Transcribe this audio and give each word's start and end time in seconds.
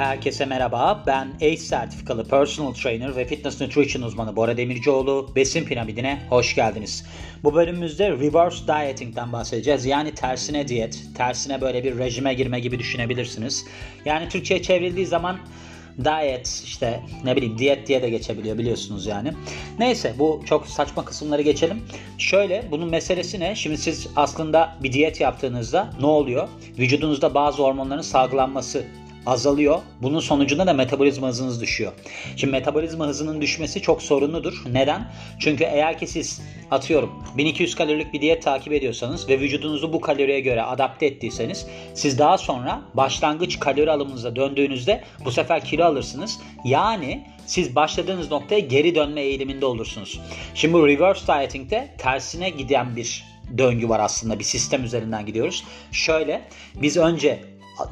Herkese 0.00 0.44
merhaba. 0.44 1.04
Ben 1.06 1.28
ACE 1.36 1.56
sertifikalı 1.56 2.28
personal 2.28 2.72
trainer 2.72 3.16
ve 3.16 3.24
fitness 3.24 3.60
nutrition 3.60 4.02
uzmanı 4.02 4.36
Bora 4.36 4.56
Demircioğlu. 4.56 5.32
Besin 5.36 5.64
piramidine 5.64 6.20
hoş 6.28 6.54
geldiniz. 6.54 7.06
Bu 7.44 7.54
bölümümüzde 7.54 8.10
reverse 8.10 8.66
dieting'den 8.66 9.32
bahsedeceğiz. 9.32 9.86
Yani 9.86 10.14
tersine 10.14 10.68
diyet, 10.68 11.02
tersine 11.16 11.60
böyle 11.60 11.84
bir 11.84 11.98
rejime 11.98 12.34
girme 12.34 12.60
gibi 12.60 12.78
düşünebilirsiniz. 12.78 13.66
Yani 14.04 14.28
Türkçe'ye 14.28 14.62
çevrildiği 14.62 15.06
zaman 15.06 15.38
diet 16.04 16.62
işte 16.64 17.00
ne 17.24 17.36
bileyim 17.36 17.58
diyet 17.58 17.86
diye 17.86 18.02
de 18.02 18.10
geçebiliyor 18.10 18.58
biliyorsunuz 18.58 19.06
yani. 19.06 19.32
Neyse 19.78 20.14
bu 20.18 20.42
çok 20.46 20.66
saçma 20.66 21.04
kısımları 21.04 21.42
geçelim. 21.42 21.82
Şöyle 22.18 22.64
bunun 22.70 22.90
meselesi 22.90 23.40
ne? 23.40 23.54
Şimdi 23.54 23.78
siz 23.78 24.08
aslında 24.16 24.76
bir 24.82 24.92
diyet 24.92 25.20
yaptığınızda 25.20 25.90
ne 26.00 26.06
oluyor? 26.06 26.48
Vücudunuzda 26.78 27.34
bazı 27.34 27.62
hormonların 27.62 28.02
salgılanması 28.02 28.84
azalıyor. 29.26 29.78
Bunun 30.02 30.20
sonucunda 30.20 30.66
da 30.66 30.72
metabolizma 30.72 31.28
hızınız 31.28 31.60
düşüyor. 31.60 31.92
Şimdi 32.36 32.52
metabolizma 32.52 33.06
hızının 33.06 33.40
düşmesi 33.40 33.82
çok 33.82 34.02
sorunludur. 34.02 34.62
Neden? 34.72 35.12
Çünkü 35.38 35.64
eğer 35.64 35.98
ki 35.98 36.06
siz 36.06 36.42
atıyorum 36.70 37.24
1200 37.36 37.74
kalorilik 37.74 38.12
bir 38.12 38.20
diyet 38.20 38.42
takip 38.42 38.72
ediyorsanız 38.72 39.28
ve 39.28 39.40
vücudunuzu 39.40 39.92
bu 39.92 40.00
kaloriye 40.00 40.40
göre 40.40 40.62
adapte 40.62 41.06
ettiyseniz 41.06 41.66
siz 41.94 42.18
daha 42.18 42.38
sonra 42.38 42.82
başlangıç 42.94 43.60
kalori 43.60 43.90
alımınıza 43.90 44.36
döndüğünüzde 44.36 45.04
bu 45.24 45.30
sefer 45.30 45.64
kilo 45.64 45.84
alırsınız. 45.84 46.38
Yani 46.64 47.26
siz 47.46 47.76
başladığınız 47.76 48.30
noktaya 48.30 48.60
geri 48.60 48.94
dönme 48.94 49.20
eğiliminde 49.20 49.66
olursunuz. 49.66 50.20
Şimdi 50.54 50.74
bu 50.74 50.88
reverse 50.88 51.26
dieting'de 51.26 51.94
tersine 51.98 52.50
giden 52.50 52.96
bir 52.96 53.24
döngü 53.58 53.88
var 53.88 54.00
aslında. 54.00 54.38
Bir 54.38 54.44
sistem 54.44 54.84
üzerinden 54.84 55.26
gidiyoruz. 55.26 55.64
Şöyle 55.92 56.42
biz 56.74 56.96
önce 56.96 57.40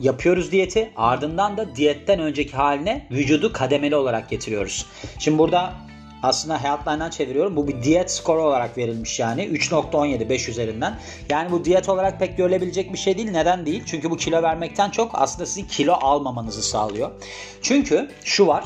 yapıyoruz 0.00 0.52
diyeti 0.52 0.92
ardından 0.96 1.56
da 1.56 1.76
diyetten 1.76 2.20
önceki 2.20 2.56
haline 2.56 3.06
vücudu 3.10 3.52
kademeli 3.52 3.96
olarak 3.96 4.30
getiriyoruz. 4.30 4.86
Şimdi 5.18 5.38
burada 5.38 5.74
aslında 6.22 6.62
Healthline'dan 6.64 7.10
çeviriyorum. 7.10 7.56
Bu 7.56 7.68
bir 7.68 7.82
diyet 7.82 8.10
skoru 8.10 8.42
olarak 8.42 8.78
verilmiş 8.78 9.20
yani. 9.20 9.42
3.17 9.42 10.28
5 10.28 10.48
üzerinden. 10.48 10.98
Yani 11.30 11.50
bu 11.50 11.64
diyet 11.64 11.88
olarak 11.88 12.18
pek 12.18 12.36
görülebilecek 12.36 12.92
bir 12.92 12.98
şey 12.98 13.18
değil. 13.18 13.30
Neden 13.30 13.66
değil? 13.66 13.82
Çünkü 13.86 14.10
bu 14.10 14.16
kilo 14.16 14.42
vermekten 14.42 14.90
çok 14.90 15.10
aslında 15.14 15.46
sizin 15.46 15.64
kilo 15.68 15.92
almamanızı 15.92 16.62
sağlıyor. 16.62 17.10
Çünkü 17.62 18.10
şu 18.24 18.46
var. 18.46 18.64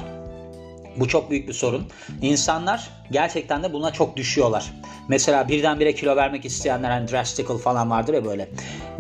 Bu 0.97 1.09
çok 1.09 1.31
büyük 1.31 1.49
bir 1.49 1.53
sorun. 1.53 1.87
İnsanlar 2.23 2.91
gerçekten 3.11 3.63
de 3.63 3.73
buna 3.73 3.91
çok 3.91 4.17
düşüyorlar. 4.17 4.73
Mesela 5.09 5.49
birdenbire 5.49 5.95
kilo 5.95 6.17
vermek 6.17 6.45
isteyenler 6.45 6.91
hani 6.91 7.11
drastical 7.11 7.59
falan 7.59 7.91
vardır 7.91 8.15
ya 8.15 8.25
böyle. 8.25 8.49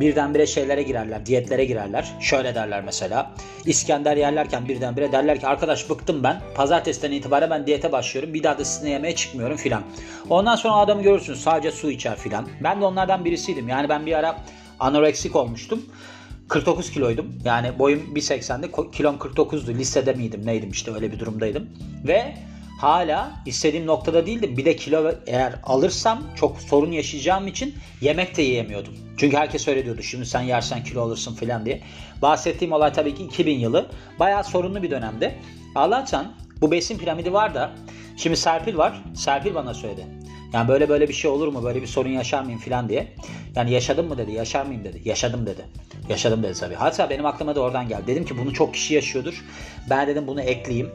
Birdenbire 0.00 0.46
şeylere 0.46 0.82
girerler, 0.82 1.26
diyetlere 1.26 1.64
girerler. 1.64 2.12
Şöyle 2.20 2.54
derler 2.54 2.84
mesela. 2.84 3.30
İskender 3.66 4.16
yerlerken 4.16 4.68
birdenbire 4.68 5.12
derler 5.12 5.40
ki 5.40 5.46
arkadaş 5.46 5.90
bıktım 5.90 6.22
ben. 6.22 6.40
Pazartesiden 6.54 7.12
itibaren 7.12 7.50
ben 7.50 7.66
diyete 7.66 7.92
başlıyorum. 7.92 8.34
Bir 8.34 8.42
daha 8.42 8.58
da 8.58 8.64
sizinle 8.64 8.90
yemeğe 8.90 9.14
çıkmıyorum 9.14 9.56
filan. 9.56 9.82
Ondan 10.30 10.56
sonra 10.56 10.74
adamı 10.74 11.02
görürsünüz 11.02 11.40
sadece 11.40 11.72
su 11.72 11.90
içer 11.90 12.16
filan. 12.16 12.48
Ben 12.60 12.80
de 12.80 12.84
onlardan 12.84 13.24
birisiydim. 13.24 13.68
Yani 13.68 13.88
ben 13.88 14.06
bir 14.06 14.12
ara 14.12 14.36
anoreksik 14.80 15.36
olmuştum. 15.36 15.82
49 16.48 16.90
kiloydum. 16.90 17.34
Yani 17.44 17.78
boyum 17.78 18.14
1.80'di. 18.14 18.90
Kilom 18.92 19.16
49'du. 19.16 19.74
Lisede 19.74 20.12
miydim 20.12 20.46
neydim 20.46 20.70
işte 20.70 20.94
öyle 20.94 21.12
bir 21.12 21.18
durumdaydım. 21.18 21.68
Ve 22.06 22.34
hala 22.80 23.32
istediğim 23.46 23.86
noktada 23.86 24.26
değildim. 24.26 24.56
Bir 24.56 24.64
de 24.64 24.76
kilo 24.76 25.12
eğer 25.26 25.54
alırsam 25.62 26.22
çok 26.36 26.60
sorun 26.60 26.92
yaşayacağım 26.92 27.46
için 27.46 27.74
yemek 28.00 28.36
de 28.36 28.42
yiyemiyordum. 28.42 28.94
Çünkü 29.16 29.36
herkes 29.36 29.68
öyle 29.68 29.84
diyordu. 29.84 30.02
Şimdi 30.02 30.26
sen 30.26 30.40
yersen 30.40 30.84
kilo 30.84 31.02
alırsın 31.02 31.34
falan 31.34 31.64
diye. 31.64 31.80
Bahsettiğim 32.22 32.72
olay 32.72 32.92
tabii 32.92 33.14
ki 33.14 33.22
2000 33.22 33.58
yılı. 33.58 33.90
Bayağı 34.18 34.44
sorunlu 34.44 34.82
bir 34.82 34.90
dönemde. 34.90 35.34
Allah'tan 35.74 36.32
bu 36.60 36.70
besin 36.70 36.98
piramidi 36.98 37.32
var 37.32 37.54
da 37.54 37.72
şimdi 38.16 38.36
Serpil 38.36 38.76
var. 38.76 39.02
Serpil 39.14 39.54
bana 39.54 39.74
söyledi. 39.74 40.06
Yani 40.52 40.68
böyle 40.68 40.88
böyle 40.88 41.08
bir 41.08 41.14
şey 41.14 41.30
olur 41.30 41.48
mu? 41.48 41.64
Böyle 41.64 41.82
bir 41.82 41.86
sorun 41.86 42.08
yaşar 42.08 42.42
mıyım 42.42 42.60
falan 42.60 42.88
diye. 42.88 43.08
Yani 43.56 43.72
yaşadım 43.72 44.08
mı 44.08 44.18
dedi. 44.18 44.32
Yaşar 44.32 44.66
mıyım 44.66 44.84
dedi. 44.84 45.00
Yaşadım 45.04 45.46
dedi. 45.46 45.62
Yaşadım 46.08 46.42
dedi 46.42 46.58
tabii. 46.60 46.74
Hatta 46.74 47.10
benim 47.10 47.26
aklıma 47.26 47.54
da 47.54 47.60
oradan 47.60 47.88
geldi. 47.88 48.06
Dedim 48.06 48.24
ki 48.24 48.38
bunu 48.38 48.52
çok 48.52 48.74
kişi 48.74 48.94
yaşıyordur. 48.94 49.44
Ben 49.90 50.08
dedim 50.08 50.26
bunu 50.26 50.40
ekleyeyim. 50.40 50.90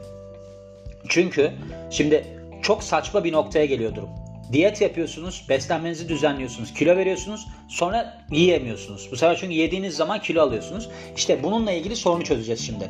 Çünkü 1.09 1.51
şimdi 1.90 2.25
çok 2.62 2.84
saçma 2.84 3.23
bir 3.23 3.31
noktaya 3.31 3.66
geliyor 3.66 3.95
durum. 3.95 4.09
Diyet 4.51 4.81
yapıyorsunuz, 4.81 5.45
beslenmenizi 5.50 6.09
düzenliyorsunuz, 6.09 6.74
kilo 6.74 6.97
veriyorsunuz, 6.97 7.47
sonra 7.69 8.24
yiyemiyorsunuz. 8.31 9.09
Bu 9.12 9.16
sefer 9.16 9.38
çünkü 9.38 9.53
yediğiniz 9.53 9.95
zaman 9.95 10.22
kilo 10.22 10.41
alıyorsunuz. 10.41 10.89
İşte 11.16 11.44
bununla 11.44 11.72
ilgili 11.72 11.95
sorunu 11.95 12.24
çözeceğiz 12.24 12.66
şimdi. 12.66 12.89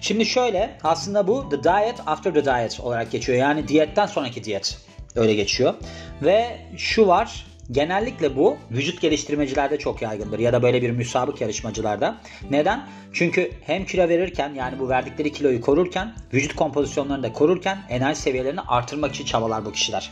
Şimdi 0.00 0.26
şöyle, 0.26 0.78
aslında 0.84 1.26
bu 1.28 1.48
the 1.48 1.64
diet 1.64 1.94
after 2.06 2.34
the 2.34 2.44
diet 2.44 2.80
olarak 2.80 3.10
geçiyor. 3.10 3.38
Yani 3.38 3.68
diyetten 3.68 4.06
sonraki 4.06 4.44
diyet 4.44 4.87
öyle 5.18 5.34
geçiyor. 5.34 5.74
Ve 6.22 6.58
şu 6.76 7.06
var, 7.06 7.44
Genellikle 7.70 8.36
bu 8.36 8.56
vücut 8.70 9.00
geliştirmecilerde 9.00 9.78
çok 9.78 10.02
yaygındır 10.02 10.38
ya 10.38 10.52
da 10.52 10.62
böyle 10.62 10.82
bir 10.82 10.90
müsabık 10.90 11.40
yarışmacılarda. 11.40 12.16
Neden? 12.50 12.86
Çünkü 13.12 13.52
hem 13.66 13.84
kilo 13.84 14.08
verirken 14.08 14.54
yani 14.54 14.78
bu 14.78 14.88
verdikleri 14.88 15.32
kiloyu 15.32 15.60
korurken, 15.60 16.14
vücut 16.32 16.56
kompozisyonlarını 16.56 17.22
da 17.22 17.32
korurken 17.32 17.78
enerji 17.88 18.20
seviyelerini 18.20 18.60
artırmak 18.60 19.14
için 19.14 19.24
çabalar 19.24 19.64
bu 19.64 19.72
kişiler. 19.72 20.10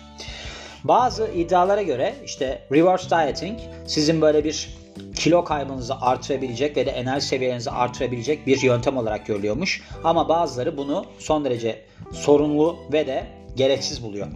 Bazı 0.84 1.31
iddialara 1.37 1.83
göre 1.83 2.15
işte 2.25 2.62
reverse 2.72 3.11
dieting 3.11 3.59
sizin 3.87 4.21
böyle 4.21 4.45
bir 4.45 4.69
kilo 5.15 5.45
kaybınızı 5.45 5.95
artırabilecek 6.00 6.77
ve 6.77 6.87
de 6.87 6.91
enerji 6.91 7.27
seviyelerinizi 7.27 7.71
artırabilecek 7.71 8.47
bir 8.47 8.62
yöntem 8.62 8.97
olarak 8.97 9.27
görülüyormuş. 9.27 9.83
Ama 10.05 10.28
bazıları 10.28 10.77
bunu 10.77 11.06
son 11.19 11.45
derece 11.45 11.83
sorunlu 12.12 12.77
ve 12.93 13.06
de 13.06 13.27
gereksiz 13.56 14.03
buluyor. 14.03 14.27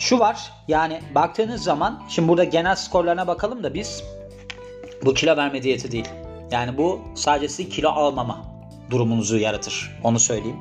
Şu 0.00 0.18
var 0.18 0.52
yani 0.68 1.00
baktığınız 1.14 1.62
zaman 1.62 2.02
şimdi 2.08 2.28
burada 2.28 2.44
genel 2.44 2.76
skorlarına 2.76 3.26
bakalım 3.26 3.64
da 3.64 3.74
biz 3.74 4.02
bu 5.04 5.14
kilo 5.14 5.36
verme 5.36 5.62
diyeti 5.62 5.92
değil. 5.92 6.08
Yani 6.50 6.78
bu 6.78 7.00
sadece 7.14 7.48
sizin 7.48 7.70
kilo 7.70 7.88
almama 7.88 8.44
durumunuzu 8.90 9.38
yaratır. 9.38 9.98
Onu 10.04 10.18
söyleyeyim. 10.18 10.56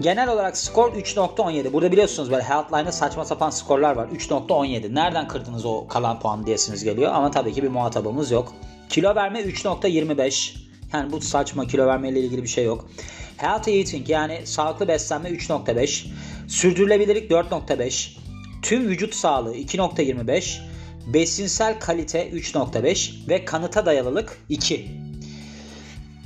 Genel 0.00 0.28
olarak 0.28 0.56
skor 0.56 0.92
3.17. 0.92 1.72
Burada 1.72 1.92
biliyorsunuz 1.92 2.30
böyle 2.30 2.42
Healthline'da 2.42 2.92
saçma 2.92 3.24
sapan 3.24 3.50
skorlar 3.50 3.96
var. 3.96 4.08
3.17. 4.08 4.94
Nereden 4.94 5.28
kırdınız 5.28 5.64
o 5.64 5.88
kalan 5.88 6.20
puan 6.20 6.46
diyesiniz 6.46 6.84
geliyor. 6.84 7.12
Ama 7.12 7.30
tabii 7.30 7.52
ki 7.52 7.62
bir 7.62 7.68
muhatabımız 7.68 8.30
yok. 8.30 8.52
Kilo 8.88 9.14
verme 9.14 9.40
3.25. 9.40 10.67
Yani 10.92 11.12
bu 11.12 11.20
saçma 11.20 11.66
kilo 11.66 11.86
verme 11.86 12.08
ile 12.08 12.20
ilgili 12.20 12.42
bir 12.42 12.48
şey 12.48 12.64
yok. 12.64 12.88
Healthy 13.36 13.80
eating 13.80 14.10
yani 14.10 14.46
sağlıklı 14.46 14.88
beslenme 14.88 15.28
3.5. 15.28 16.06
Sürdürülebilirlik 16.48 17.30
4.5. 17.30 18.16
Tüm 18.62 18.88
vücut 18.88 19.14
sağlığı 19.14 19.56
2.25. 19.56 20.60
Besinsel 21.06 21.80
kalite 21.80 22.30
3.5 22.30 23.28
ve 23.28 23.44
kanıta 23.44 23.86
dayalılık 23.86 24.38
2. 24.48 24.90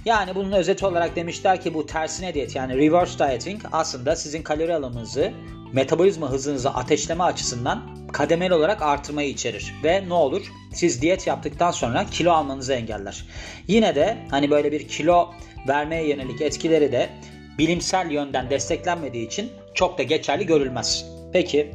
Yani 0.04 0.34
bunun 0.34 0.52
özeti 0.52 0.86
olarak 0.86 1.16
demişler 1.16 1.60
ki 1.60 1.74
bu 1.74 1.86
tersine 1.86 2.34
diyet 2.34 2.56
yani 2.56 2.76
reverse 2.76 3.18
dieting 3.18 3.62
aslında 3.72 4.16
sizin 4.16 4.42
kalori 4.42 4.74
alımınızı 4.74 5.32
metabolizma 5.72 6.30
hızınızı 6.30 6.70
ateşleme 6.70 7.24
açısından 7.24 8.01
kademeli 8.12 8.54
olarak 8.54 8.82
artırmayı 8.82 9.28
içerir. 9.28 9.74
Ve 9.84 10.08
ne 10.08 10.14
olur? 10.14 10.42
Siz 10.72 11.02
diyet 11.02 11.26
yaptıktan 11.26 11.70
sonra 11.70 12.06
kilo 12.10 12.32
almanızı 12.32 12.72
engeller. 12.72 13.24
Yine 13.68 13.94
de 13.94 14.18
hani 14.30 14.50
böyle 14.50 14.72
bir 14.72 14.88
kilo 14.88 15.30
vermeye 15.68 16.08
yönelik 16.08 16.40
etkileri 16.40 16.92
de 16.92 17.10
bilimsel 17.58 18.10
yönden 18.10 18.50
desteklenmediği 18.50 19.26
için 19.26 19.52
çok 19.74 19.98
da 19.98 20.02
geçerli 20.02 20.46
görülmez. 20.46 21.06
Peki, 21.32 21.70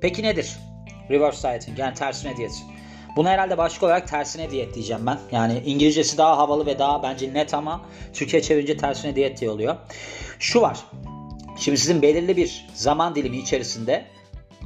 peki 0.00 0.22
nedir? 0.22 0.56
Reverse 1.10 1.48
dieting 1.48 1.78
yani 1.78 1.94
tersine 1.94 2.36
diyet. 2.36 2.52
Buna 3.16 3.30
herhalde 3.30 3.58
başlık 3.58 3.82
olarak 3.82 4.08
tersine 4.08 4.50
diyet 4.50 4.74
diyeceğim 4.74 5.06
ben. 5.06 5.18
Yani 5.32 5.62
İngilizcesi 5.66 6.18
daha 6.18 6.38
havalı 6.38 6.66
ve 6.66 6.78
daha 6.78 7.02
bence 7.02 7.34
net 7.34 7.54
ama 7.54 7.80
Türkçe 8.12 8.42
çevirince 8.42 8.76
tersine 8.76 9.16
diyet 9.16 9.40
diye 9.40 9.50
oluyor. 9.50 9.76
Şu 10.38 10.60
var. 10.60 10.78
Şimdi 11.58 11.78
sizin 11.78 12.02
belirli 12.02 12.36
bir 12.36 12.66
zaman 12.74 13.14
dilimi 13.14 13.36
içerisinde 13.36 14.04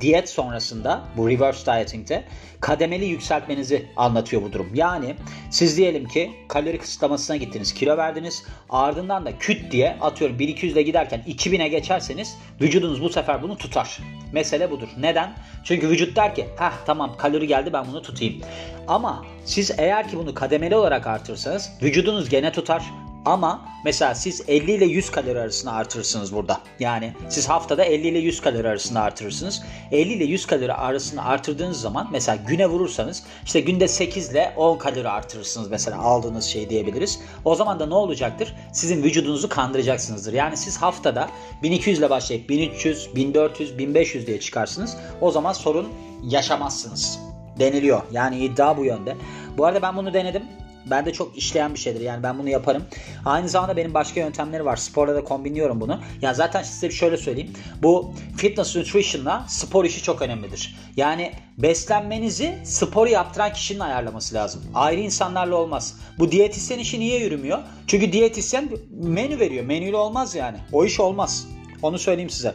diyet 0.01 0.29
sonrasında 0.29 1.05
bu 1.17 1.29
reverse 1.31 1.67
dieting'de 1.67 2.25
kademeli 2.61 3.05
yükseltmenizi 3.05 3.87
anlatıyor 3.97 4.43
bu 4.43 4.53
durum. 4.53 4.71
Yani 4.75 5.15
siz 5.51 5.77
diyelim 5.77 6.09
ki 6.09 6.31
kalori 6.49 6.79
kısıtlamasına 6.79 7.37
gittiniz, 7.37 7.75
kilo 7.75 7.97
verdiniz. 7.97 8.45
Ardından 8.71 9.27
da 9.27 9.39
küt 9.39 9.73
diye 9.73 9.97
atıyorum 10.01 10.39
1200 10.39 10.73
ile 10.73 10.83
giderken 10.83 11.23
2000'e 11.29 11.69
geçerseniz 11.69 12.37
vücudunuz 12.61 13.03
bu 13.03 13.09
sefer 13.09 13.43
bunu 13.43 13.59
tutar. 13.59 13.99
Mesele 14.33 14.71
budur. 14.71 14.89
Neden? 14.99 15.37
Çünkü 15.65 15.89
vücut 15.89 16.17
der 16.17 16.35
ki 16.35 16.47
ha 16.57 16.73
tamam 16.87 17.17
kalori 17.17 17.47
geldi 17.47 17.73
ben 17.73 17.87
bunu 17.87 18.03
tutayım. 18.03 18.41
Ama 18.89 19.25
siz 19.45 19.71
eğer 19.79 20.09
ki 20.09 20.17
bunu 20.19 20.35
kademeli 20.35 20.77
olarak 20.77 21.07
artırsanız 21.07 21.71
vücudunuz 21.83 22.29
gene 22.29 22.53
tutar 22.53 22.83
Ama 23.27 23.61
mesela 23.85 24.15
siz 24.15 24.43
50 24.49 24.73
ile 24.73 24.85
100 24.85 25.11
kalori 25.11 25.41
arasında 25.41 25.73
artırırsınız 25.73 26.35
burada. 26.35 26.61
Yani 26.81 27.13
siz 27.29 27.49
haftada 27.49 27.85
50 27.85 28.09
ile 28.09 28.19
100 28.19 28.41
kalori 28.41 28.69
arasında 28.69 29.01
artırırsınız. 29.01 29.63
50 29.93 30.13
ile 30.13 30.25
100 30.25 30.47
kalori 30.47 30.73
arasında 30.73 31.25
artırdığınız 31.25 31.81
zaman 31.81 32.09
mesela 32.13 32.39
güne 32.49 32.67
vurursanız 32.67 33.23
işte 33.45 33.61
günde 33.61 33.89
8 33.89 34.31
ile 34.31 34.53
10 34.57 34.79
kalori 34.79 35.09
artırırsınız 35.09 35.71
mesela 35.71 35.99
aldığınız 35.99 36.45
şey 36.45 36.71
diyebiliriz. 36.71 37.21
O 37.45 37.55
zaman 37.55 37.81
da 37.81 37.87
ne 37.87 37.95
olacaktır? 37.95 38.55
Sizin 38.73 39.03
vücudunuzu 39.03 39.49
kandıracaksınızdır. 39.49 40.33
Yani 40.33 40.57
siz 40.57 40.77
haftada 40.77 41.29
1200 41.63 41.99
ile 41.99 42.11
başlayıp 42.11 42.49
1300, 42.49 43.17
1400, 43.17 43.79
1500 43.79 44.27
diye 44.27 44.41
çıkarsınız. 44.41 44.97
O 45.21 45.31
zaman 45.31 45.53
sorun 45.53 45.89
yaşamazsınız 46.23 47.19
deniliyor. 47.59 48.03
Yani 48.13 48.39
iddia 48.39 48.77
bu 48.77 48.85
yönde. 48.85 49.17
Bu 49.59 49.67
arada 49.67 49.83
ben 49.83 49.97
bunu 49.97 50.15
denedim. 50.15 50.43
Ben 50.91 51.07
de 51.07 51.13
çok 51.13 51.39
işleyen 51.39 51.75
bir 51.75 51.79
şeydir. 51.79 52.01
Yani 52.01 52.23
ben 52.23 52.39
bunu 52.39 52.49
yaparım. 52.49 52.85
Aynı 53.25 53.49
zamanda 53.49 53.77
benim 53.77 53.95
başka 53.95 54.21
yöntemleri 54.21 54.65
var. 54.65 54.77
Sporla 54.77 55.15
da 55.15 55.25
kombinliyorum 55.25 55.81
bunu. 55.81 56.01
Ya 56.23 56.35
zaten 56.35 56.63
size 56.63 56.91
şöyle 56.91 57.17
söyleyeyim. 57.17 57.53
Bu 57.83 58.15
fitness 58.37 58.77
nutrition'la 58.77 59.47
spor 59.49 59.85
işi 59.85 60.03
çok 60.03 60.23
önemlidir. 60.23 60.77
Yani 60.97 61.33
beslenmenizi 61.59 62.59
sporu 62.65 63.09
yaptıran 63.09 63.53
kişinin 63.53 63.81
ayarlaması 63.81 64.35
lazım. 64.35 64.63
Ayrı 64.75 65.01
insanlarla 65.01 65.57
olmaz. 65.57 65.95
Bu 66.19 66.33
diyetisyen 66.33 66.79
işi 66.79 67.01
niye 67.01 67.21
yürümüyor? 67.21 67.59
Çünkü 67.87 68.13
diyetisyen 68.13 68.71
menü 68.91 69.41
veriyor. 69.41 69.65
Menüyle 69.65 69.97
olmaz 69.97 70.35
yani. 70.35 70.57
O 70.73 70.85
iş 70.85 71.01
olmaz. 71.01 71.47
Onu 71.83 71.99
söyleyeyim 71.99 72.31
size. 72.31 72.55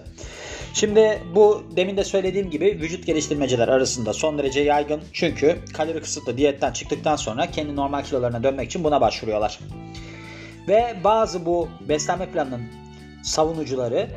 Şimdi 0.74 1.22
bu 1.36 1.64
demin 1.76 1.98
de 1.98 2.04
söylediğim 2.04 2.50
gibi 2.50 2.66
vücut 2.66 3.06
geliştirmeciler 3.06 3.68
arasında 3.68 4.14
son 4.14 4.38
derece 4.38 4.62
yaygın. 4.62 5.02
Çünkü 5.14 5.60
kalori 5.74 6.02
kısıtlı 6.02 6.38
diyetten 6.38 6.72
çıktıktan 6.72 7.16
sonra 7.16 7.52
kendi 7.52 7.76
normal 7.76 8.04
kilolarına 8.04 8.44
dönmek 8.44 8.66
için 8.66 8.84
buna 8.84 9.02
başvuruyorlar. 9.02 9.60
Ve 10.68 10.96
bazı 11.04 11.46
bu 11.46 11.70
beslenme 11.82 12.26
planının 12.26 12.62
savunucuları 13.24 14.10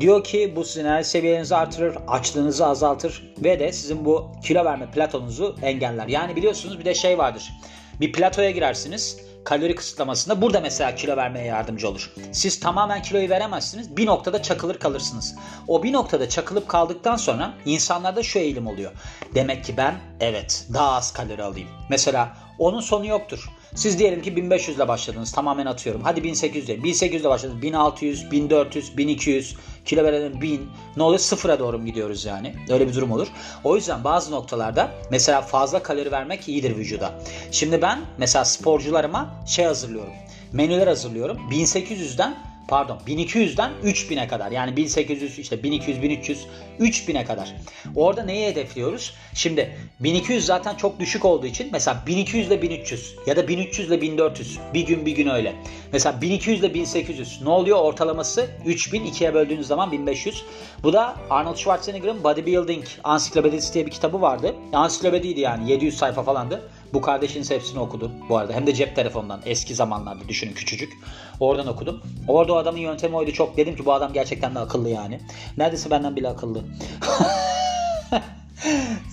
diyor 0.00 0.24
ki 0.24 0.52
bu 0.56 0.64
sizin 0.64 0.84
enerji 0.84 1.08
seviyenizi 1.08 1.56
artırır, 1.56 1.96
açlığınızı 2.08 2.66
azaltır 2.66 3.32
ve 3.44 3.60
de 3.60 3.72
sizin 3.72 4.04
bu 4.04 4.30
kilo 4.44 4.64
verme 4.64 4.90
platonunuzu 4.90 5.56
engeller. 5.62 6.08
Yani 6.08 6.36
biliyorsunuz 6.36 6.78
bir 6.78 6.84
de 6.84 6.94
şey 6.94 7.18
vardır. 7.18 7.52
Bir 8.00 8.12
platoya 8.12 8.50
girersiniz 8.50 9.18
kalori 9.44 9.74
kısıtlamasında 9.74 10.42
burada 10.42 10.60
mesela 10.60 10.94
kilo 10.94 11.16
vermeye 11.16 11.46
yardımcı 11.46 11.88
olur. 11.88 12.12
Siz 12.32 12.60
tamamen 12.60 13.02
kiloyu 13.02 13.28
veremezsiniz. 13.28 13.96
Bir 13.96 14.06
noktada 14.06 14.42
çakılır 14.42 14.78
kalırsınız. 14.78 15.34
O 15.68 15.82
bir 15.82 15.92
noktada 15.92 16.28
çakılıp 16.28 16.68
kaldıktan 16.68 17.16
sonra 17.16 17.54
insanlarda 17.64 18.22
şu 18.22 18.38
eğilim 18.38 18.66
oluyor. 18.66 18.92
Demek 19.34 19.64
ki 19.64 19.76
ben 19.76 19.94
evet 20.20 20.66
daha 20.72 20.92
az 20.92 21.12
kalori 21.12 21.42
alayım. 21.42 21.68
Mesela 21.90 22.36
onun 22.58 22.80
sonu 22.80 23.06
yoktur. 23.06 23.50
Siz 23.74 23.98
diyelim 23.98 24.22
ki 24.22 24.36
1500 24.36 24.76
ile 24.76 24.88
başladınız. 24.88 25.32
Tamamen 25.32 25.66
atıyorum. 25.66 26.02
Hadi 26.04 26.22
1800 26.24 26.66
diyelim. 26.66 26.84
1800 26.84 27.22
ile 27.22 27.28
başladınız. 27.28 27.62
1600, 27.62 28.30
1400, 28.30 28.96
1200, 28.96 29.56
kilo 29.84 30.04
verelim 30.04 30.40
1000. 30.40 30.68
Ne 30.96 31.02
oluyor? 31.02 31.18
Sıfıra 31.18 31.58
doğru 31.58 31.78
mu 31.78 31.86
gidiyoruz 31.86 32.24
yani? 32.24 32.54
Öyle 32.70 32.88
bir 32.88 32.94
durum 32.94 33.12
olur. 33.12 33.28
O 33.64 33.76
yüzden 33.76 34.04
bazı 34.04 34.30
noktalarda 34.32 34.90
mesela 35.10 35.42
fazla 35.42 35.82
kalori 35.82 36.12
vermek 36.12 36.48
iyidir 36.48 36.76
vücuda. 36.76 37.12
Şimdi 37.50 37.82
ben 37.82 38.00
mesela 38.18 38.44
sporcularıma 38.44 39.44
şey 39.46 39.64
hazırlıyorum. 39.64 40.12
Menüler 40.52 40.86
hazırlıyorum. 40.86 41.38
1800'den 41.50 42.51
pardon 42.68 42.98
1200'den 43.06 43.72
3000'e 43.84 44.28
kadar 44.28 44.50
yani 44.50 44.76
1800 44.76 45.38
işte 45.38 45.62
1200 45.62 46.02
1300 46.02 46.46
3000'e 46.80 47.24
kadar. 47.24 47.54
Orada 47.96 48.22
neyi 48.22 48.46
hedefliyoruz? 48.46 49.14
Şimdi 49.34 49.76
1200 50.00 50.46
zaten 50.46 50.74
çok 50.74 51.00
düşük 51.00 51.24
olduğu 51.24 51.46
için 51.46 51.68
mesela 51.72 52.02
1200 52.06 52.46
ile 52.46 52.62
1300 52.62 53.14
ya 53.26 53.36
da 53.36 53.48
1300 53.48 53.88
ile 53.88 54.00
1400 54.00 54.58
bir 54.74 54.86
gün 54.86 55.06
bir 55.06 55.12
gün 55.12 55.28
öyle. 55.28 55.54
Mesela 55.92 56.20
1200 56.20 56.60
ile 56.60 56.74
1800 56.74 57.42
ne 57.42 57.48
oluyor 57.48 57.78
ortalaması 57.78 58.50
3000 58.66 59.04
ikiye 59.04 59.34
böldüğünüz 59.34 59.66
zaman 59.66 59.92
1500. 59.92 60.44
Bu 60.82 60.92
da 60.92 61.16
Arnold 61.30 61.56
Schwarzenegger'ın 61.56 62.24
Bodybuilding 62.24 62.84
Ansiklopedisi 63.04 63.74
diye 63.74 63.86
bir 63.86 63.90
kitabı 63.90 64.20
vardı. 64.20 64.54
Ansiklopediydi 64.72 65.40
yani 65.40 65.70
700 65.70 65.96
sayfa 65.96 66.22
falandı. 66.22 66.62
Bu 66.92 67.00
kardeşin 67.00 67.54
hepsini 67.54 67.80
okudu 67.80 68.10
bu 68.28 68.36
arada. 68.36 68.52
Hem 68.52 68.66
de 68.66 68.74
cep 68.74 68.96
telefonundan 68.96 69.40
eski 69.44 69.74
zamanlarda 69.74 70.28
düşünün 70.28 70.52
küçücük. 70.52 70.92
Oradan 71.40 71.66
okudum. 71.66 72.02
Orada 72.28 72.52
o 72.52 72.56
adamın 72.56 72.78
yöntemi 72.78 73.16
oydu 73.16 73.32
çok. 73.32 73.56
Dedim 73.56 73.76
ki 73.76 73.84
bu 73.84 73.92
adam 73.92 74.12
gerçekten 74.12 74.54
de 74.54 74.58
akıllı 74.58 74.88
yani. 74.88 75.20
Neredeyse 75.56 75.90
benden 75.90 76.16
bile 76.16 76.28
akıllı. 76.28 76.64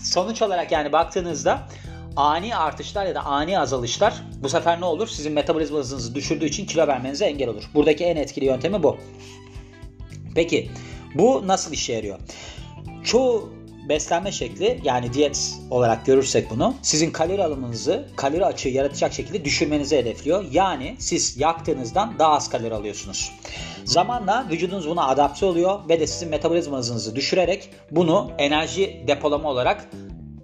Sonuç 0.03 0.41
olarak 0.41 0.71
yani 0.71 0.91
baktığınızda 0.91 1.67
ani 2.15 2.55
artışlar 2.55 3.05
ya 3.05 3.15
da 3.15 3.25
ani 3.25 3.59
azalışlar 3.59 4.13
bu 4.43 4.49
sefer 4.49 4.81
ne 4.81 4.85
olur? 4.85 5.07
Sizin 5.07 5.33
metabolizma 5.33 5.79
hızınızı 5.79 6.15
düşürdüğü 6.15 6.45
için 6.45 6.65
kilo 6.65 6.87
vermenize 6.87 7.25
engel 7.25 7.49
olur. 7.49 7.69
Buradaki 7.73 8.05
en 8.05 8.15
etkili 8.15 8.45
yöntemi 8.45 8.83
bu. 8.83 8.97
Peki 10.35 10.71
bu 11.15 11.47
nasıl 11.47 11.73
işe 11.73 11.93
yarıyor? 11.93 12.19
Çoğu 13.03 13.49
beslenme 13.89 14.31
şekli 14.31 14.79
yani 14.83 15.13
diyet 15.13 15.53
olarak 15.69 16.05
görürsek 16.05 16.49
bunu 16.49 16.75
sizin 16.81 17.11
kalori 17.11 17.43
alımınızı 17.43 18.07
kalori 18.15 18.45
açığı 18.45 18.69
yaratacak 18.69 19.13
şekilde 19.13 19.45
düşürmenizi 19.45 19.97
hedefliyor. 19.97 20.45
Yani 20.51 20.95
siz 20.99 21.37
yaktığınızdan 21.37 22.19
daha 22.19 22.33
az 22.33 22.49
kalori 22.49 22.73
alıyorsunuz. 22.73 23.31
Zamanla 23.85 24.45
vücudunuz 24.51 24.89
buna 24.89 25.07
adapte 25.07 25.45
oluyor 25.45 25.79
ve 25.89 25.99
de 25.99 26.07
sizin 26.07 26.29
metabolizma 26.29 26.77
hızınızı 26.77 27.15
düşürerek 27.15 27.69
bunu 27.91 28.31
enerji 28.37 29.03
depolama 29.07 29.49
olarak 29.49 29.85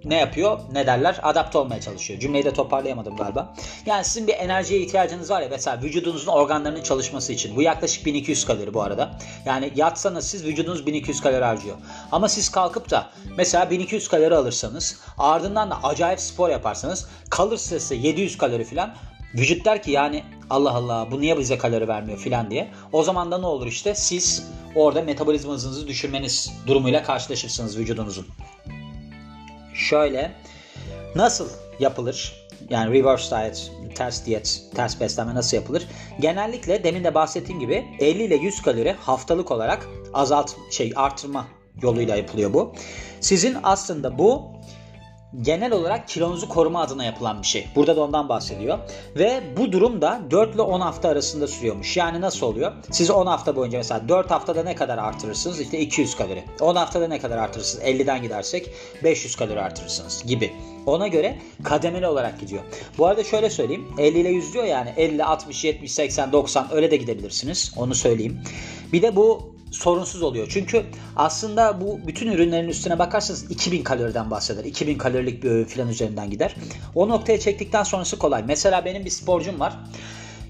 ne 0.06 0.18
yapıyor? 0.18 0.58
Ne 0.72 0.86
derler? 0.86 1.20
Adapte 1.22 1.58
olmaya 1.58 1.80
çalışıyor. 1.80 2.20
Cümleyi 2.20 2.44
de 2.44 2.52
toparlayamadım 2.52 3.16
galiba. 3.16 3.54
Yani 3.86 4.04
sizin 4.04 4.26
bir 4.28 4.34
enerjiye 4.34 4.80
ihtiyacınız 4.80 5.30
var 5.30 5.42
ya 5.42 5.48
mesela 5.50 5.82
vücudunuzun 5.82 6.32
organlarının 6.32 6.82
çalışması 6.82 7.32
için. 7.32 7.56
Bu 7.56 7.62
yaklaşık 7.62 8.06
1200 8.06 8.44
kalori 8.44 8.74
bu 8.74 8.82
arada. 8.82 9.18
Yani 9.44 9.72
yatsanız 9.76 10.26
siz 10.28 10.44
vücudunuz 10.44 10.86
1200 10.86 11.20
kalori 11.20 11.44
harcıyor. 11.44 11.76
Ama 12.12 12.28
siz 12.28 12.48
kalkıp 12.48 12.90
da 12.90 13.10
mesela 13.36 13.70
1200 13.70 14.08
kalori 14.08 14.34
alırsanız 14.34 15.00
ardından 15.18 15.70
da 15.70 15.82
acayip 15.82 16.20
spor 16.20 16.48
yaparsanız 16.48 17.08
kalır 17.30 17.56
size 17.56 17.94
700 17.94 18.38
kalori 18.38 18.64
falan 18.64 18.94
Vücut 19.34 19.64
der 19.64 19.82
ki 19.82 19.90
yani 19.90 20.24
Allah 20.50 20.70
Allah 20.70 21.08
bu 21.10 21.20
niye 21.20 21.38
bize 21.38 21.58
kalori 21.58 21.88
vermiyor 21.88 22.18
filan 22.18 22.50
diye. 22.50 22.70
O 22.92 23.02
zaman 23.02 23.30
da 23.30 23.38
ne 23.38 23.46
olur 23.46 23.66
işte 23.66 23.94
siz 23.94 24.46
orada 24.74 25.02
metabolizma 25.02 25.52
hızınızı 25.52 25.86
düşürmeniz 25.86 26.52
durumuyla 26.66 27.02
karşılaşırsınız 27.02 27.78
vücudunuzun 27.78 28.26
şöyle 29.76 30.32
nasıl 31.14 31.48
yapılır? 31.80 32.46
Yani 32.70 32.94
reverse 32.94 33.36
diet, 33.36 33.70
ters 33.94 34.26
diyet, 34.26 34.62
ters 34.74 35.00
beslenme 35.00 35.34
nasıl 35.34 35.56
yapılır? 35.56 35.86
Genellikle 36.20 36.84
demin 36.84 37.04
de 37.04 37.14
bahsettiğim 37.14 37.60
gibi 37.60 37.84
50 38.00 38.22
ile 38.22 38.36
100 38.36 38.62
kalori 38.62 38.92
haftalık 38.92 39.50
olarak 39.50 39.88
azalt 40.14 40.52
şey 40.70 40.92
artırma 40.96 41.46
yoluyla 41.82 42.16
yapılıyor 42.16 42.52
bu. 42.52 42.72
Sizin 43.20 43.56
aslında 43.62 44.18
bu 44.18 44.42
genel 45.42 45.72
olarak 45.72 46.08
kilonuzu 46.08 46.48
koruma 46.48 46.80
adına 46.80 47.04
yapılan 47.04 47.42
bir 47.42 47.46
şey. 47.46 47.66
Burada 47.74 47.96
da 47.96 48.02
ondan 48.02 48.28
bahsediyor. 48.28 48.78
Ve 49.16 49.42
bu 49.56 49.72
durum 49.72 50.02
da 50.02 50.20
4 50.30 50.54
ile 50.54 50.62
10 50.62 50.80
hafta 50.80 51.08
arasında 51.08 51.46
sürüyormuş. 51.46 51.96
Yani 51.96 52.20
nasıl 52.20 52.46
oluyor? 52.46 52.72
Siz 52.90 53.10
10 53.10 53.26
hafta 53.26 53.56
boyunca 53.56 53.78
mesela 53.78 54.08
4 54.08 54.30
haftada 54.30 54.62
ne 54.62 54.74
kadar 54.74 54.98
artırırsınız? 54.98 55.60
İşte 55.60 55.78
200 55.78 56.16
kalori. 56.16 56.44
10 56.60 56.76
haftada 56.76 57.08
ne 57.08 57.18
kadar 57.18 57.38
artırırsınız? 57.38 57.84
50'den 57.84 58.22
gidersek 58.22 58.70
500 59.04 59.36
kalori 59.36 59.60
artırırsınız 59.60 60.24
gibi. 60.26 60.52
Ona 60.86 61.08
göre 61.08 61.38
kademeli 61.64 62.06
olarak 62.06 62.40
gidiyor. 62.40 62.62
Bu 62.98 63.06
arada 63.06 63.24
şöyle 63.24 63.50
söyleyeyim. 63.50 63.88
50 63.98 64.18
ile 64.18 64.28
100 64.28 64.54
diyor 64.54 64.64
yani 64.64 64.92
50, 64.96 65.24
60, 65.24 65.64
70, 65.64 65.92
80, 65.92 66.32
90 66.32 66.68
öyle 66.72 66.90
de 66.90 66.96
gidebilirsiniz. 66.96 67.72
Onu 67.76 67.94
söyleyeyim. 67.94 68.40
Bir 68.92 69.02
de 69.02 69.16
bu 69.16 69.55
sorunsuz 69.76 70.22
oluyor. 70.22 70.46
Çünkü 70.50 70.82
aslında 71.16 71.80
bu 71.80 72.00
bütün 72.06 72.32
ürünlerin 72.32 72.68
üstüne 72.68 72.98
bakarsanız 72.98 73.50
2000 73.50 73.82
kaloriden 73.82 74.30
bahseder. 74.30 74.64
2000 74.64 74.98
kalorilik 74.98 75.42
bir 75.42 75.50
öğün 75.50 75.64
falan 75.64 75.88
üzerinden 75.88 76.30
gider. 76.30 76.56
O 76.94 77.08
noktaya 77.08 77.40
çektikten 77.40 77.82
sonrası 77.82 78.18
kolay. 78.18 78.44
Mesela 78.46 78.84
benim 78.84 79.04
bir 79.04 79.10
sporcum 79.10 79.60
var. 79.60 79.78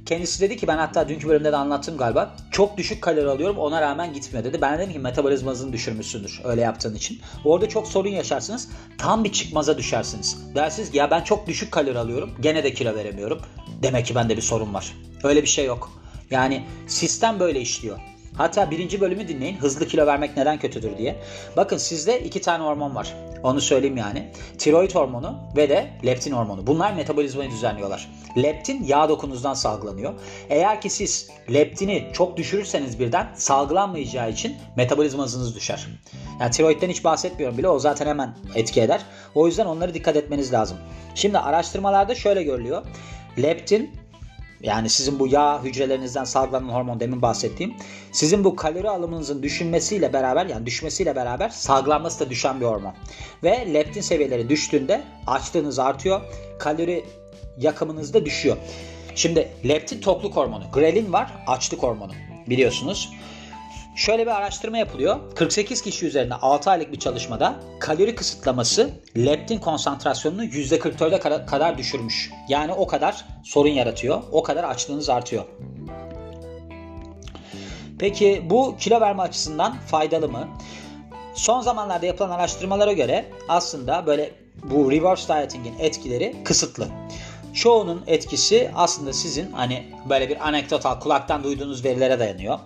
Kendisi 0.06 0.40
dedi 0.40 0.56
ki 0.56 0.66
ben 0.66 0.76
hatta 0.76 1.09
dünkü 1.09 1.28
bölümde 1.28 1.52
de 1.52 1.56
anlattım 1.56 1.97
galiba. 1.97 2.37
Çok 2.50 2.76
düşük 2.76 3.02
kalori 3.02 3.28
alıyorum 3.28 3.59
ona 3.59 3.80
rağmen 3.80 4.12
gitmiyor 4.12 4.45
dedi. 4.45 4.59
Ben 4.61 4.78
dedim 4.78 4.92
ki 4.92 4.99
metabolizma 4.99 5.50
hızını 5.50 5.73
düşürmüşsündür 5.73 6.40
öyle 6.45 6.61
yaptığın 6.61 6.95
için. 6.95 7.21
Orada 7.45 7.68
çok 7.68 7.88
sorun 7.88 8.09
yaşarsınız. 8.09 8.68
Tam 8.99 9.25
bir 9.25 9.33
çıkmaza 9.33 9.78
düşersiniz. 9.78 10.38
Dersiniz 10.54 10.90
ki 10.90 10.97
ya 10.97 11.11
ben 11.11 11.21
çok 11.21 11.47
düşük 11.47 11.73
kalori 11.73 11.99
alıyorum. 11.99 12.30
Gene 12.40 12.64
de 12.64 12.75
kilo 12.75 12.95
veremiyorum. 12.95 13.40
Demek 13.83 14.06
ki 14.06 14.14
bende 14.14 14.37
bir 14.37 14.42
sorun 14.42 14.75
var. 14.75 14.92
Öyle 15.25 15.42
bir 15.42 15.49
şey 15.49 15.64
yok. 15.64 15.90
Yani 16.30 16.64
sistem 16.87 17.40
böyle 17.40 17.61
işliyor. 17.61 18.15
Hatta 18.37 18.71
birinci 18.71 19.00
bölümü 19.00 19.28
dinleyin. 19.28 19.57
Hızlı 19.57 19.88
kilo 19.88 20.07
vermek 20.07 20.37
neden 20.37 20.59
kötüdür 20.59 20.99
diye. 20.99 21.16
Bakın 21.57 21.76
sizde 21.76 22.21
iki 22.21 22.40
tane 22.40 22.64
hormon 22.64 22.95
var. 22.95 23.14
Onu 23.43 23.61
söyleyeyim 23.61 23.97
yani. 23.97 24.33
Tiroid 24.59 24.95
hormonu 24.95 25.37
ve 25.57 25.69
de 25.69 25.90
leptin 26.07 26.33
hormonu. 26.33 26.66
Bunlar 26.66 26.93
metabolizmayı 26.93 27.50
düzenliyorlar. 27.50 28.09
Leptin 28.43 28.85
yağ 28.85 29.09
dokunuzdan 29.09 29.55
salgılanıyor. 29.55 30.14
Eğer 30.50 30.81
ki 30.81 30.90
siz 30.90 31.31
leptini 31.52 32.11
çok 32.12 32.37
düşürürseniz 32.37 33.00
birden 33.00 33.28
salgılanmayacağı 33.35 34.31
için 34.31 34.57
metabolizma 34.76 35.25
hızınız 35.25 35.57
düşer. 35.57 35.87
Yani 36.40 36.50
tiroidden 36.50 36.88
hiç 36.88 37.05
bahsetmiyorum 37.05 37.59
bile 37.59 37.69
o 37.69 37.78
zaten 37.78 38.07
hemen 38.07 38.37
etki 38.55 38.81
eder. 38.81 39.00
O 39.35 39.47
yüzden 39.47 39.66
onları 39.66 39.95
dikkat 39.95 40.16
etmeniz 40.16 40.52
lazım. 40.52 40.78
Şimdi 41.14 41.38
araştırmalarda 41.38 42.14
şöyle 42.14 42.43
görülüyor. 42.43 42.83
Leptin 43.43 43.90
yani 44.66 44.90
sizin 44.90 45.18
bu 45.18 45.26
yağ 45.26 45.64
hücrelerinizden 45.64 46.25
salgılanan 46.25 46.68
hormon 46.68 47.00
demin 47.00 47.23
bahsettiğim 47.23 47.75
sizin 48.12 48.44
bu 48.44 48.56
kalori 48.56 48.90
alımınızın 48.90 49.42
düşünmesiyle 49.42 50.12
beraber 50.12 50.46
yani 50.46 50.66
düşmesiyle 50.66 51.16
beraber 51.16 51.49
salgılanması 51.49 52.26
da 52.26 52.30
düşen 52.30 52.61
bir 52.61 52.66
hormon. 52.66 52.94
Ve 53.44 53.75
leptin 53.75 54.00
seviyeleri 54.00 54.49
düştüğünde 54.49 55.02
açlığınız 55.26 55.78
artıyor. 55.78 56.20
Kalori 56.58 57.04
yakımınız 57.58 58.14
da 58.14 58.25
düşüyor. 58.25 58.56
Şimdi 59.14 59.49
leptin 59.68 60.00
tokluk 60.00 60.37
hormonu, 60.37 60.64
grelin 60.73 61.12
var 61.12 61.44
açlık 61.46 61.82
hormonu 61.82 62.12
biliyorsunuz. 62.46 63.11
Şöyle 63.96 64.26
bir 64.26 64.30
araştırma 64.30 64.78
yapılıyor. 64.78 65.16
48 65.34 65.82
kişi 65.82 66.06
üzerinde 66.06 66.34
6 66.34 66.70
aylık 66.70 66.92
bir 66.92 66.98
çalışmada 66.98 67.54
kalori 67.80 68.14
kısıtlaması 68.14 68.90
leptin 69.16 69.58
konsantrasyonunu 69.58 70.44
%44'e 70.44 71.46
kadar 71.46 71.78
düşürmüş. 71.78 72.30
Yani 72.48 72.72
o 72.72 72.86
kadar 72.86 73.24
sorun 73.44 73.68
yaratıyor. 73.68 74.22
O 74.32 74.42
kadar 74.42 74.64
açlığınız 74.64 75.08
artıyor. 75.08 75.44
Peki 77.98 78.42
bu 78.50 78.76
kilo 78.76 79.00
verme 79.00 79.22
açısından 79.22 79.76
faydalı 79.78 80.28
mı? 80.28 80.48
Son 81.34 81.60
zamanlarda 81.60 82.06
yapılan 82.06 82.30
araştırmalara 82.30 82.92
göre 82.92 83.24
aslında 83.48 84.06
böyle 84.06 84.30
bu 84.64 84.90
reverse 84.90 85.34
dieting'in 85.34 85.78
etkileri 85.78 86.36
kısıtlı. 86.44 86.88
Çoğunun 87.54 88.04
etkisi 88.06 88.70
aslında 88.74 89.12
sizin 89.12 89.52
hani 89.52 89.92
böyle 90.08 90.28
bir 90.28 90.48
anekdotal 90.48 91.00
kulaktan 91.00 91.44
duyduğunuz 91.44 91.84
verilere 91.84 92.18
dayanıyor. 92.18 92.58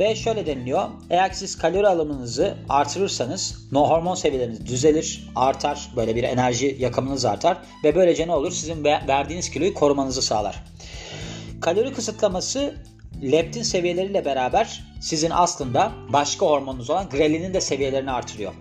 Ve 0.00 0.16
şöyle 0.16 0.46
deniliyor. 0.46 0.88
Eğer 1.10 1.30
siz 1.30 1.58
kalori 1.58 1.88
alımınızı 1.88 2.54
artırırsanız 2.68 3.58
no 3.72 3.88
hormon 3.88 4.14
seviyeleriniz 4.14 4.66
düzelir, 4.66 5.30
artar. 5.36 5.90
Böyle 5.96 6.16
bir 6.16 6.22
enerji 6.22 6.76
yakımınız 6.78 7.24
artar. 7.24 7.58
Ve 7.84 7.94
böylece 7.94 8.26
ne 8.26 8.34
olur? 8.34 8.50
Sizin 8.50 8.84
verdiğiniz 8.84 9.50
kiloyu 9.50 9.74
korumanızı 9.74 10.22
sağlar. 10.22 10.64
Kalori 11.60 11.92
kısıtlaması 11.92 12.74
leptin 13.22 13.62
seviyeleriyle 13.62 14.24
beraber 14.24 14.84
sizin 15.00 15.30
aslında 15.30 15.92
başka 16.08 16.46
hormonunuz 16.46 16.90
olan 16.90 17.08
grelinin 17.08 17.54
de 17.54 17.60
seviyelerini 17.60 18.10
artırıyor. 18.10 18.52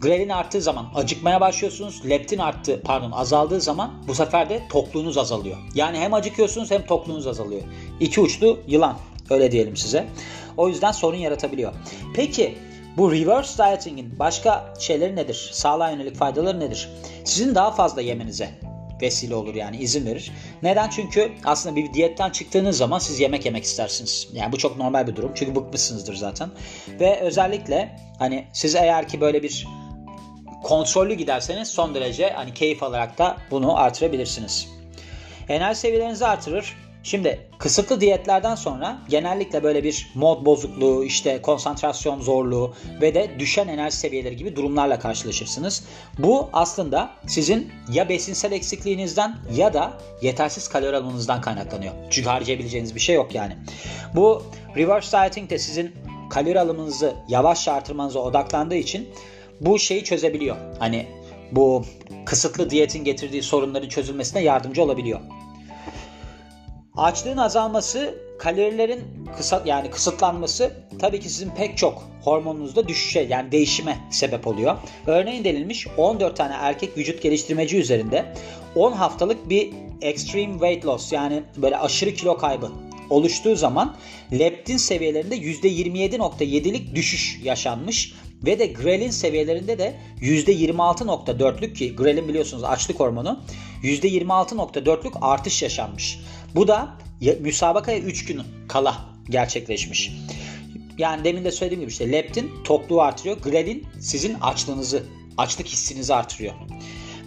Grelin 0.00 0.28
arttığı 0.28 0.62
zaman 0.62 0.86
acıkmaya 0.94 1.40
başlıyorsunuz. 1.40 2.02
Leptin 2.08 2.38
arttı, 2.38 2.80
pardon 2.84 3.10
azaldığı 3.10 3.60
zaman 3.60 3.94
bu 4.08 4.14
sefer 4.14 4.50
de 4.50 4.62
tokluğunuz 4.70 5.18
azalıyor. 5.18 5.56
Yani 5.74 5.98
hem 5.98 6.14
acıkıyorsunuz 6.14 6.70
hem 6.70 6.86
tokluğunuz 6.86 7.26
azalıyor. 7.26 7.62
İki 8.00 8.20
uçlu 8.20 8.58
yılan 8.66 8.98
öyle 9.30 9.52
diyelim 9.52 9.76
size. 9.76 10.06
O 10.56 10.68
yüzden 10.68 10.92
sorun 10.92 11.16
yaratabiliyor. 11.16 11.72
Peki 12.14 12.58
bu 12.96 13.12
reverse 13.12 13.62
dieting'in 13.62 14.18
başka 14.18 14.74
şeyleri 14.78 15.16
nedir? 15.16 15.50
Sağlığa 15.52 15.90
yönelik 15.90 16.16
faydaları 16.16 16.60
nedir? 16.60 16.88
Sizin 17.24 17.54
daha 17.54 17.70
fazla 17.70 18.02
yemenize 18.02 18.50
vesile 19.02 19.34
olur 19.34 19.54
yani 19.54 19.76
izin 19.76 20.06
verir. 20.06 20.32
Neden? 20.62 20.90
Çünkü 20.90 21.32
aslında 21.44 21.76
bir 21.76 21.92
diyetten 21.92 22.30
çıktığınız 22.30 22.76
zaman 22.76 22.98
siz 22.98 23.20
yemek 23.20 23.44
yemek 23.44 23.64
istersiniz. 23.64 24.28
Yani 24.32 24.52
bu 24.52 24.58
çok 24.58 24.76
normal 24.76 25.06
bir 25.06 25.16
durum. 25.16 25.32
Çünkü 25.34 25.54
bıkmışsınızdır 25.54 26.14
zaten. 26.14 26.50
Ve 27.00 27.20
özellikle 27.20 27.96
hani 28.18 28.46
siz 28.52 28.74
eğer 28.74 29.08
ki 29.08 29.20
böyle 29.20 29.42
bir 29.42 29.66
kontrollü 30.62 31.14
giderseniz 31.14 31.68
son 31.68 31.94
derece 31.94 32.30
hani 32.30 32.54
keyif 32.54 32.82
alarak 32.82 33.18
da 33.18 33.36
bunu 33.50 33.78
artırabilirsiniz. 33.78 34.68
Enerji 35.48 35.80
seviyelerinizi 35.80 36.26
artırır. 36.26 36.76
Şimdi 37.06 37.40
kısıtlı 37.58 38.00
diyetlerden 38.00 38.54
sonra 38.54 38.98
genellikle 39.08 39.62
böyle 39.62 39.84
bir 39.84 40.10
mod 40.14 40.46
bozukluğu, 40.46 41.04
işte 41.04 41.42
konsantrasyon 41.42 42.20
zorluğu 42.20 42.74
ve 43.00 43.14
de 43.14 43.30
düşen 43.38 43.68
enerji 43.68 43.96
seviyeleri 43.96 44.36
gibi 44.36 44.56
durumlarla 44.56 44.98
karşılaşırsınız. 44.98 45.84
Bu 46.18 46.48
aslında 46.52 47.10
sizin 47.26 47.72
ya 47.92 48.08
besinsel 48.08 48.52
eksikliğinizden 48.52 49.36
ya 49.56 49.74
da 49.74 49.92
yetersiz 50.22 50.68
kalori 50.68 50.96
alımınızdan 50.96 51.40
kaynaklanıyor. 51.40 51.92
Çünkü 52.10 52.28
harcayabileceğiniz 52.28 52.94
bir 52.94 53.00
şey 53.00 53.14
yok 53.14 53.34
yani. 53.34 53.56
Bu 54.14 54.42
reverse 54.76 55.18
dieting 55.18 55.50
de 55.50 55.58
sizin 55.58 55.92
kalori 56.30 56.60
alımınızı 56.60 57.14
yavaşça 57.28 57.72
artırmanıza 57.72 58.18
odaklandığı 58.18 58.76
için 58.76 59.08
bu 59.60 59.78
şeyi 59.78 60.04
çözebiliyor. 60.04 60.56
Hani 60.78 61.06
bu 61.52 61.84
kısıtlı 62.24 62.70
diyetin 62.70 63.04
getirdiği 63.04 63.42
sorunların 63.42 63.88
çözülmesine 63.88 64.42
yardımcı 64.42 64.82
olabiliyor. 64.82 65.20
Açlığın 66.96 67.36
azalması, 67.36 68.14
kalorilerin 68.38 69.00
kısa 69.36 69.62
yani 69.66 69.90
kısıtlanması 69.90 70.72
tabii 70.98 71.20
ki 71.20 71.28
sizin 71.28 71.50
pek 71.50 71.78
çok 71.78 72.02
hormonunuzda 72.22 72.88
düşüşe 72.88 73.20
yani 73.20 73.52
değişime 73.52 73.98
sebep 74.10 74.46
oluyor. 74.46 74.76
Örneğin 75.06 75.44
denilmiş 75.44 75.86
14 75.96 76.36
tane 76.36 76.54
erkek 76.54 76.98
vücut 76.98 77.22
geliştirmeci 77.22 77.78
üzerinde 77.78 78.34
10 78.74 78.92
haftalık 78.92 79.50
bir 79.50 79.72
extreme 80.00 80.52
weight 80.52 80.86
loss 80.86 81.12
yani 81.12 81.42
böyle 81.56 81.78
aşırı 81.78 82.14
kilo 82.14 82.36
kaybı 82.36 82.70
oluştuğu 83.10 83.56
zaman 83.56 83.96
leptin 84.32 84.76
seviyelerinde 84.76 85.36
%27.7'lik 85.36 86.94
düşüş 86.94 87.40
yaşanmış 87.42 88.14
ve 88.46 88.58
de 88.58 88.66
grelin 88.66 89.10
seviyelerinde 89.10 89.78
de 89.78 89.94
%26.4'lük 90.20 91.74
ki 91.74 91.96
grelin 91.96 92.28
biliyorsunuz 92.28 92.64
açlık 92.64 93.00
hormonu 93.00 93.40
%26.4'lük 93.82 95.18
artış 95.20 95.62
yaşanmış. 95.62 96.18
Bu 96.54 96.68
da 96.68 96.88
müsabakaya 97.40 97.98
3 97.98 98.24
gün 98.24 98.42
kala 98.68 98.98
gerçekleşmiş. 99.30 100.12
Yani 100.98 101.24
demin 101.24 101.44
de 101.44 101.50
söylediğim 101.50 101.80
gibi 101.80 101.90
işte 101.90 102.12
leptin 102.12 102.50
tokluğu 102.64 103.02
artırıyor. 103.02 103.36
Grelin 103.36 103.86
sizin 104.00 104.34
açlığınızı, 104.34 105.02
açlık 105.36 105.66
hissinizi 105.66 106.14
artırıyor. 106.14 106.54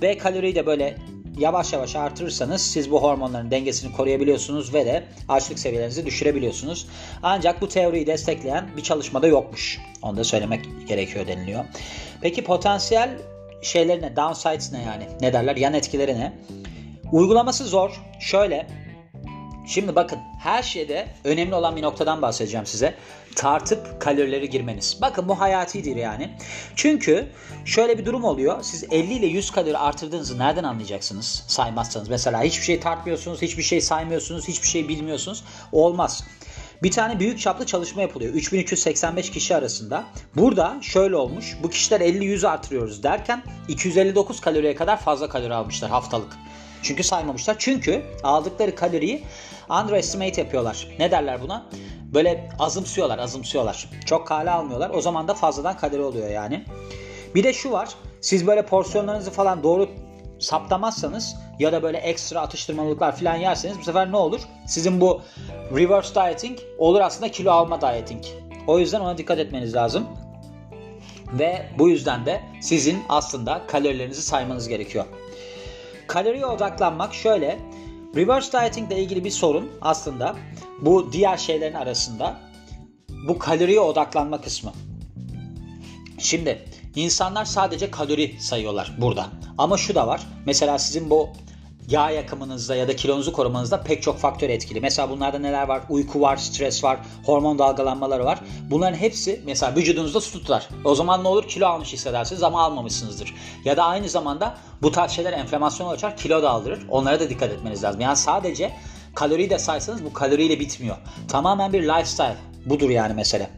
Ve 0.02 0.18
kaloriyi 0.18 0.56
de 0.56 0.66
böyle 0.66 0.98
yavaş 1.38 1.74
yavaş 1.74 1.96
artırırsanız 1.96 2.62
siz 2.62 2.92
bu 2.92 3.02
hormonların 3.04 3.52
dengesini 3.52 3.92
koruyabiliyorsunuz 3.92 4.74
ve 4.74 4.86
de 4.86 5.04
açlık 5.28 5.60
seviyelerinizi 5.60 6.06
düşürebiliyorsunuz. 6.06 6.88
Ancak 7.24 7.62
bu 7.62 7.68
teoriyi 7.68 8.08
destekleyen 8.08 8.70
bir 8.78 8.84
çalışmada 8.84 9.28
yokmuş. 9.28 9.80
Onu 10.02 10.18
da 10.18 10.24
söylemek 10.24 10.66
gerekiyor 10.88 11.28
deniliyor. 11.28 11.66
Peki 12.22 12.44
potansiyel 12.44 13.10
şeyler 13.62 14.02
ne? 14.02 14.16
Downsides 14.16 14.72
ne 14.72 14.82
yani? 14.84 15.08
Ne 15.22 15.34
derler? 15.34 15.56
Yan 15.56 15.74
etkileri 15.74 16.20
ne? 16.20 16.34
Uygulaması 17.12 17.66
zor. 17.66 18.02
Şöyle 18.20 18.68
Şimdi 19.70 19.96
bakın 19.96 20.20
her 20.40 20.64
şeyde 20.64 21.08
önemli 21.24 21.56
olan 21.56 21.76
bir 21.76 21.82
noktadan 21.82 22.22
bahsedeceğim 22.22 22.66
size. 22.66 22.96
Tartıp 23.36 24.02
kalorileri 24.02 24.50
girmeniz. 24.50 24.98
Bakın 25.02 25.28
bu 25.30 25.40
hayatidir 25.40 25.96
yani. 25.96 26.30
Çünkü 26.76 27.28
şöyle 27.66 27.98
bir 27.98 28.06
durum 28.06 28.24
oluyor. 28.24 28.58
Siz 28.62 28.84
50 28.92 29.14
ile 29.14 29.26
100 29.26 29.52
kalori 29.52 29.78
artırdığınızı 29.78 30.40
nereden 30.40 30.64
anlayacaksınız 30.64 31.44
saymazsanız? 31.48 32.10
Mesela 32.10 32.44
hiçbir 32.44 32.64
şey 32.64 32.80
tartmıyorsunuz, 32.80 33.42
hiçbir 33.42 33.64
şey 33.64 33.82
saymıyorsunuz, 33.82 34.48
hiçbir 34.48 34.68
şey 34.68 34.88
bilmiyorsunuz. 34.88 35.44
Olmaz. 35.72 36.24
Bir 36.84 36.92
tane 36.92 37.20
büyük 37.20 37.40
çaplı 37.40 37.66
çalışma 37.66 38.02
yapılıyor. 38.02 38.34
3385 38.34 39.32
kişi 39.32 39.56
arasında. 39.56 40.04
Burada 40.36 40.78
şöyle 40.82 41.16
olmuş. 41.16 41.58
Bu 41.64 41.70
kişiler 41.70 42.02
50-100 42.02 42.48
artırıyoruz 42.48 43.04
derken 43.04 43.44
259 43.68 44.42
kaloriye 44.42 44.76
kadar 44.76 45.00
fazla 45.00 45.30
kalori 45.30 45.54
almışlar 45.54 45.92
haftalık. 45.92 46.38
Çünkü 46.84 47.04
saymamışlar. 47.04 47.56
Çünkü 47.60 48.02
aldıkları 48.24 48.76
kaloriyi 48.76 49.24
underestimate 49.70 50.42
yapıyorlar. 50.42 50.88
Ne 51.00 51.12
derler 51.12 51.42
buna? 51.42 51.66
Böyle 52.14 52.50
azımsıyorlar, 52.60 53.20
azımsıyorlar. 53.20 53.90
Çok 54.06 54.28
kale 54.28 54.52
almıyorlar. 54.52 54.90
O 54.90 55.02
zaman 55.02 55.28
da 55.28 55.34
fazladan 55.34 55.78
kalori 55.78 56.02
oluyor 56.02 56.30
yani. 56.30 56.66
Bir 57.36 57.44
de 57.44 57.54
şu 57.54 57.72
var. 57.72 57.90
Siz 58.22 58.48
böyle 58.48 58.66
porsiyonlarınızı 58.66 59.32
falan 59.32 59.64
doğru 59.64 59.90
saptamazsanız 60.40 61.36
ya 61.60 61.72
da 61.72 61.84
böyle 61.84 61.98
ekstra 61.98 62.42
atıştırmalıklar 62.42 63.16
falan 63.16 63.36
yerseniz 63.36 63.80
bu 63.80 63.84
sefer 63.84 64.12
ne 64.12 64.18
olur? 64.18 64.42
Sizin 64.68 65.02
bu 65.02 65.22
reverse 65.76 66.16
dieting 66.16 66.60
olur 66.78 67.02
aslında 67.02 67.32
kilo 67.32 67.52
alma 67.52 67.82
dieting. 67.82 68.24
O 68.68 68.80
yüzden 68.80 69.00
ona 69.00 69.18
dikkat 69.18 69.40
etmeniz 69.40 69.76
lazım. 69.76 70.08
Ve 71.34 71.66
bu 71.80 71.90
yüzden 71.90 72.26
de 72.26 72.42
sizin 72.62 73.04
aslında 73.10 73.62
kalorilerinizi 73.68 74.22
saymanız 74.22 74.68
gerekiyor. 74.68 75.06
Kaloriye 76.10 76.46
odaklanmak 76.46 77.14
şöyle. 77.14 77.60
Reverse 78.16 78.52
dieting 78.52 78.92
ile 78.92 79.02
ilgili 79.02 79.24
bir 79.24 79.32
sorun 79.32 79.70
aslında 79.82 80.36
bu 80.82 81.12
diğer 81.12 81.38
şeylerin 81.38 81.74
arasında 81.74 82.40
bu 83.28 83.40
kaloriye 83.40 83.80
odaklanma 83.80 84.42
kısmı. 84.42 84.72
Şimdi 86.18 86.66
insanlar 86.96 87.46
sadece 87.46 87.92
kalori 87.92 88.42
sayıyorlar 88.42 88.96
burada. 88.98 89.28
Ama 89.58 89.78
şu 89.78 89.96
da 89.96 90.08
var. 90.08 90.22
Mesela 90.46 90.80
sizin 90.80 91.10
bu 91.10 91.30
yağ 91.90 92.10
yakımınızda 92.10 92.76
ya 92.76 92.88
da 92.88 92.96
kilonuzu 92.96 93.34
korumanızda 93.34 93.82
pek 93.82 94.04
çok 94.04 94.18
faktör 94.18 94.50
etkili. 94.50 94.82
Mesela 94.82 95.10
bunlarda 95.10 95.40
neler 95.40 95.68
var? 95.68 95.82
Uyku 95.90 96.22
var, 96.22 96.38
stres 96.38 96.84
var, 96.84 97.00
hormon 97.26 97.60
dalgalanmaları 97.60 98.26
var. 98.26 98.40
Bunların 98.70 98.98
hepsi 98.98 99.42
mesela 99.46 99.76
vücudunuzda 99.76 100.22
su 100.22 100.40
tutar. 100.40 100.70
O 100.86 100.96
zaman 100.96 101.24
ne 101.24 101.28
olur? 101.28 101.48
Kilo 101.48 101.68
almış 101.68 101.94
hissedersiniz 101.94 102.44
ama 102.44 102.62
almamışsınızdır. 102.62 103.36
Ya 103.66 103.78
da 103.78 103.84
aynı 103.84 104.10
zamanda 104.10 104.58
bu 104.82 104.92
tarz 104.92 105.12
şeyler 105.12 105.34
enflamasyonu 105.34 105.90
açar, 105.90 106.18
kilo 106.18 106.44
da 106.44 106.50
aldırır. 106.50 106.80
Onlara 106.90 107.20
da 107.20 107.30
dikkat 107.30 107.52
etmeniz 107.52 107.84
lazım. 107.84 108.02
Yani 108.02 108.18
sadece 108.18 108.72
kaloriyi 109.16 109.50
de 109.50 109.60
saysanız 109.60 110.06
bu 110.06 110.14
kaloriyle 110.14 110.60
bitmiyor. 110.60 110.98
Tamamen 111.28 111.74
bir 111.74 111.84
lifestyle. 111.84 112.38
Budur 112.66 112.90
yani 112.90 113.14
mesele. 113.14 113.50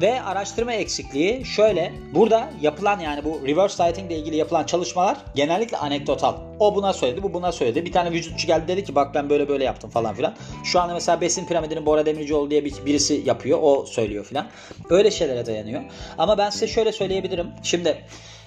Ve 0.00 0.22
araştırma 0.22 0.72
eksikliği 0.72 1.44
şöyle. 1.44 1.92
Burada 2.14 2.50
yapılan 2.60 3.00
yani 3.00 3.24
bu 3.24 3.46
reverse 3.46 3.84
dieting 3.84 4.12
ile 4.12 4.18
ilgili 4.18 4.36
yapılan 4.36 4.64
çalışmalar 4.64 5.16
genellikle 5.34 5.76
anekdotal. 5.76 6.34
O 6.58 6.74
buna 6.74 6.92
söyledi, 6.92 7.22
bu 7.22 7.34
buna 7.34 7.52
söyledi. 7.52 7.84
Bir 7.84 7.92
tane 7.92 8.12
vücutçu 8.12 8.46
geldi 8.46 8.68
dedi 8.68 8.84
ki 8.84 8.94
bak 8.94 9.14
ben 9.14 9.30
böyle 9.30 9.48
böyle 9.48 9.64
yaptım 9.64 9.90
falan 9.90 10.14
filan. 10.14 10.34
Şu 10.64 10.80
anda 10.80 10.94
mesela 10.94 11.20
besin 11.20 11.46
piramidini 11.46 11.86
Bora 11.86 12.06
Demircioğlu 12.06 12.50
diye 12.50 12.64
birisi 12.64 13.22
yapıyor. 13.24 13.58
O 13.62 13.86
söylüyor 13.86 14.24
filan. 14.24 14.46
Öyle 14.90 15.10
şeylere 15.10 15.46
dayanıyor. 15.46 15.82
Ama 16.18 16.38
ben 16.38 16.50
size 16.50 16.68
şöyle 16.68 16.92
söyleyebilirim. 16.92 17.46
Şimdi 17.62 18.04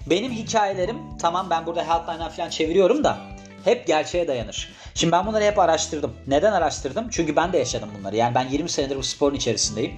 benim 0.09 0.31
hikayelerim 0.31 0.97
tamam 1.21 1.47
ben 1.49 1.65
burada 1.65 1.87
Healthline'dan 1.87 2.29
falan 2.29 2.49
çeviriyorum 2.49 3.03
da 3.03 3.17
hep 3.65 3.87
gerçeğe 3.87 4.27
dayanır. 4.27 4.69
Şimdi 4.95 5.11
ben 5.11 5.27
bunları 5.27 5.43
hep 5.43 5.59
araştırdım. 5.59 6.13
Neden 6.27 6.51
araştırdım? 6.51 7.07
Çünkü 7.11 7.35
ben 7.35 7.53
de 7.53 7.57
yaşadım 7.57 7.89
bunları. 7.99 8.15
Yani 8.15 8.35
ben 8.35 8.47
20 8.49 8.69
senedir 8.69 8.97
bu 8.97 9.03
sporun 9.03 9.35
içerisindeyim. 9.35 9.93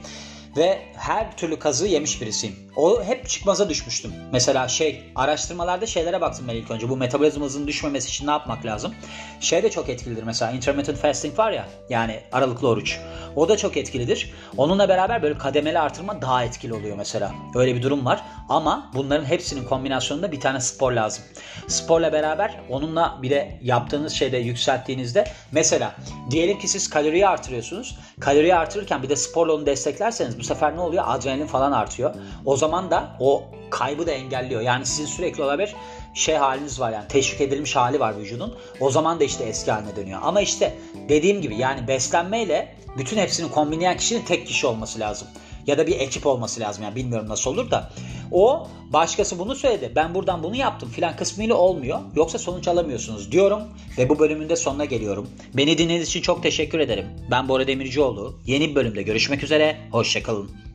Ve 0.57 0.81
her 0.95 1.37
türlü 1.37 1.59
kazığı 1.59 1.87
yemiş 1.87 2.21
birisiyim. 2.21 2.55
O 2.75 3.03
hep 3.03 3.29
çıkmaza 3.29 3.69
düşmüştüm. 3.69 4.13
Mesela 4.31 4.67
şey 4.67 5.03
araştırmalarda 5.15 5.85
şeylere 5.85 6.21
baktım 6.21 6.45
ben 6.47 6.55
ilk 6.55 6.71
önce. 6.71 6.89
Bu 6.89 6.97
metabolizma 6.97 7.45
hızının 7.45 7.67
düşmemesi 7.67 8.09
için 8.09 8.27
ne 8.27 8.31
yapmak 8.31 8.65
lazım? 8.65 8.93
Şey 9.39 9.63
de 9.63 9.69
çok 9.69 9.89
etkilidir 9.89 10.23
mesela. 10.23 10.51
Intermittent 10.51 10.97
fasting 10.97 11.39
var 11.39 11.51
ya. 11.51 11.67
Yani 11.89 12.19
aralıklı 12.31 12.67
oruç. 12.67 12.99
O 13.35 13.49
da 13.49 13.57
çok 13.57 13.77
etkilidir. 13.77 14.33
Onunla 14.57 14.89
beraber 14.89 15.23
böyle 15.23 15.37
kademeli 15.37 15.79
artırma 15.79 16.21
daha 16.21 16.43
etkili 16.43 16.73
oluyor 16.73 16.97
mesela. 16.97 17.31
Öyle 17.55 17.75
bir 17.75 17.81
durum 17.81 18.05
var. 18.05 18.23
Ama 18.49 18.91
bunların 18.93 19.25
hepsinin 19.25 19.65
kombinasyonunda 19.65 20.31
bir 20.31 20.39
tane 20.39 20.59
spor 20.59 20.91
lazım. 20.91 21.23
Sporla 21.67 22.13
beraber 22.13 22.59
onunla 22.69 23.19
bir 23.21 23.29
de 23.29 23.59
yaptığınız 23.61 24.13
şeyde 24.13 24.37
yükselttiğinizde 24.37 25.23
mesela 25.51 25.95
diyelim 26.31 26.59
ki 26.59 26.67
siz 26.67 26.89
kaloriyi 26.89 27.27
artırıyorsunuz. 27.27 27.97
Kaloriyi 28.19 28.55
artırırken 28.55 29.03
bir 29.03 29.09
de 29.09 29.15
sporla 29.15 29.53
onu 29.53 29.65
desteklerseniz 29.65 30.39
bu 30.39 30.43
sefer 30.43 30.75
ne 30.75 30.81
oluyor? 30.81 31.03
Adrenalin 31.07 31.47
falan 31.47 31.71
artıyor. 31.71 32.15
O 32.45 32.57
zaman 32.61 32.91
da 32.91 33.17
o 33.19 33.43
kaybı 33.69 34.07
da 34.07 34.11
engelliyor. 34.11 34.61
Yani 34.61 34.85
sizin 34.85 35.05
sürekli 35.05 35.43
olabilir 35.43 35.75
şey 36.13 36.35
haliniz 36.35 36.79
var 36.79 36.91
yani 36.91 37.07
teşvik 37.07 37.41
edilmiş 37.41 37.75
hali 37.75 37.99
var 37.99 38.17
vücudun. 38.17 38.55
O 38.79 38.89
zaman 38.89 39.19
da 39.19 39.23
işte 39.23 39.43
eski 39.43 39.71
haline 39.71 39.95
dönüyor. 39.95 40.19
Ama 40.23 40.41
işte 40.41 40.75
dediğim 41.09 41.41
gibi 41.41 41.55
yani 41.55 41.87
beslenmeyle 41.87 42.75
bütün 42.97 43.17
hepsini 43.17 43.51
kombinleyen 43.51 43.97
kişinin 43.97 44.25
tek 44.25 44.47
kişi 44.47 44.67
olması 44.67 44.99
lazım. 44.99 45.27
Ya 45.67 45.77
da 45.77 45.87
bir 45.87 45.99
ekip 45.99 46.27
olması 46.27 46.59
lazım 46.59 46.83
yani 46.83 46.95
bilmiyorum 46.95 47.29
nasıl 47.29 47.51
olur 47.51 47.71
da. 47.71 47.89
O 48.31 48.67
başkası 48.93 49.39
bunu 49.39 49.55
söyledi. 49.55 49.91
Ben 49.95 50.15
buradan 50.15 50.43
bunu 50.43 50.55
yaptım 50.55 50.89
filan 50.89 51.15
kısmıyla 51.15 51.55
olmuyor. 51.55 51.99
Yoksa 52.15 52.39
sonuç 52.39 52.67
alamıyorsunuz 52.67 53.31
diyorum 53.31 53.61
ve 53.97 54.09
bu 54.09 54.19
bölümün 54.19 54.49
de 54.49 54.55
sonuna 54.55 54.85
geliyorum. 54.85 55.29
Beni 55.53 55.77
dinlediğiniz 55.77 56.07
için 56.07 56.21
çok 56.21 56.43
teşekkür 56.43 56.79
ederim. 56.79 57.05
Ben 57.31 57.49
Bora 57.49 57.67
Demircioğlu. 57.67 58.39
Yeni 58.45 58.69
bir 58.69 58.75
bölümde 58.75 59.01
görüşmek 59.01 59.43
üzere. 59.43 59.77
Hoşçakalın. 59.91 60.70